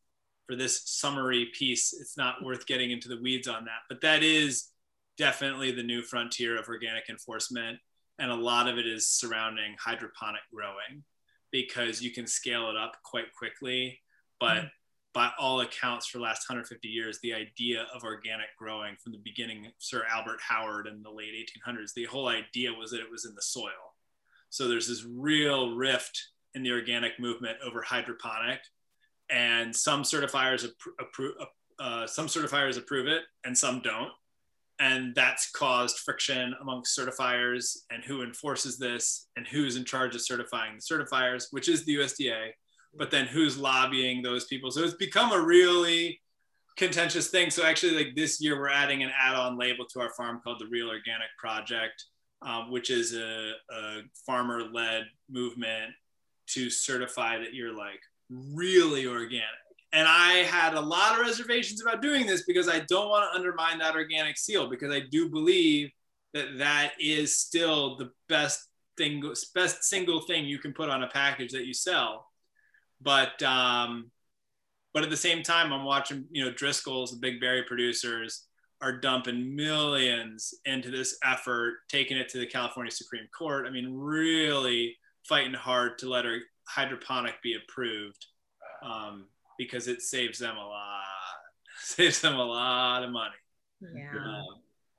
[0.48, 3.82] for this summary piece, it's not worth getting into the weeds on that.
[3.90, 4.70] But that is
[5.18, 7.80] definitely the new frontier of organic enforcement.
[8.20, 11.04] And a lot of it is surrounding hydroponic growing
[11.52, 14.02] because you can scale it up quite quickly.
[14.40, 14.68] But mm-hmm.
[15.14, 19.22] by all accounts, for the last 150 years, the idea of organic growing from the
[19.24, 21.34] beginning, of Sir Albert Howard in the late
[21.68, 23.96] 1800s, the whole idea was that it was in the soil.
[24.50, 28.60] So there's this real rift in the organic movement over hydroponic,
[29.30, 30.68] and some certifiers
[31.00, 31.34] approve,
[31.80, 34.12] uh, some certifiers approve it, and some don't.
[34.80, 40.22] And that's caused friction amongst certifiers and who enforces this and who's in charge of
[40.22, 42.50] certifying the certifiers which is the usda
[42.96, 44.72] but then who's lobbying those people.
[44.72, 46.20] So it's become a really
[46.78, 47.50] contentious thing.
[47.50, 50.68] So actually like this year we're adding an add-on label to our farm called the
[50.68, 52.04] real organic project
[52.46, 55.92] um, which is a, a farmer-led movement
[56.48, 58.02] to certify that you're like
[58.54, 59.64] really organic
[59.94, 63.38] and I had a lot of reservations about doing this because I don't want to
[63.38, 65.92] undermine that organic seal because I do believe
[66.34, 68.68] that that is still the best
[68.98, 69.22] thing,
[69.54, 72.28] best single thing you can put on a package that you sell.
[73.02, 74.10] But um,
[74.96, 78.48] but at the same time, I'm watching you know Driscoll's, the big berry producers,
[78.82, 83.68] are dumping millions into this effort, taking it to the California Supreme Court.
[83.68, 88.26] I mean, really fighting hard to let our hydroponic be approved.
[88.84, 91.04] Um, because it saves them a lot,
[91.80, 93.36] saves them a lot of money.
[93.82, 94.12] Yeah.
[94.16, 94.46] Um,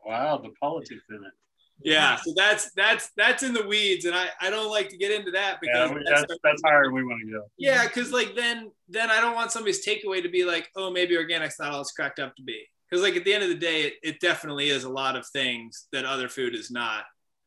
[0.05, 1.33] wow, the politics in it.
[1.81, 5.11] Yeah, so that's that's that's in the weeds, and I I don't like to get
[5.11, 7.45] into that because yeah, that's that's, that's higher we want to go.
[7.59, 11.17] Yeah, because like then then I don't want somebody's takeaway to be like, oh, maybe
[11.17, 12.63] organic's not all it's cracked up to be.
[12.89, 15.27] Because like at the end of the day, it, it definitely is a lot of
[15.27, 17.05] things that other food is not.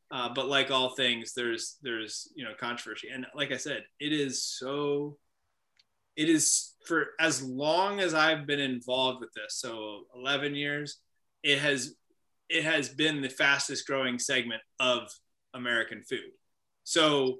[0.09, 4.13] Uh, but like all things, there's there's you know controversy, and like I said, it
[4.13, 5.17] is so
[6.15, 10.97] it is for as long as I've been involved with this, so 11 years,
[11.43, 11.93] it has
[12.49, 15.09] it has been the fastest growing segment of
[15.53, 16.31] American food.
[16.83, 17.39] So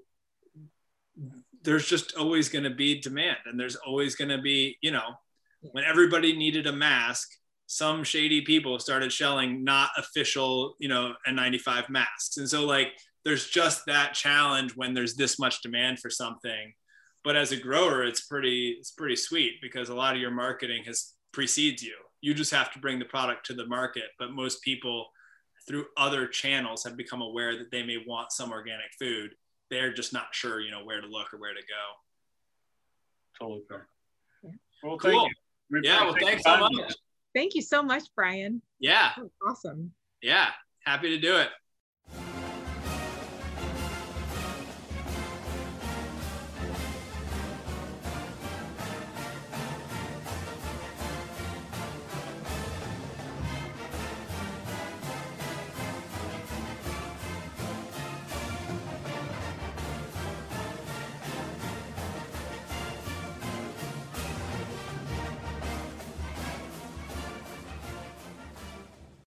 [1.63, 5.15] there's just always going to be demand and there's always going to be, you know,
[5.61, 7.29] when everybody needed a mask,
[7.67, 12.37] some shady people started shelling not official, you know, N95 masks.
[12.37, 12.93] And so like
[13.25, 16.73] there's just that challenge when there's this much demand for something.
[17.25, 20.83] But as a grower it's pretty it's pretty sweet because a lot of your marketing
[20.85, 21.95] has precedes you.
[22.21, 24.05] You just have to bring the product to the market.
[24.17, 25.07] But most people
[25.67, 29.31] through other channels have become aware that they may want some organic food.
[29.69, 33.45] They're just not sure you know where to look or where to go.
[33.45, 33.89] Totally fair.
[34.83, 35.11] Well cool.
[35.11, 35.33] thank
[35.69, 36.95] you yeah well thanks so much
[37.37, 38.61] thank you so much brian.
[38.79, 39.11] Yeah.
[39.47, 39.91] Awesome.
[40.21, 40.49] Yeah.
[40.85, 41.49] Happy to do it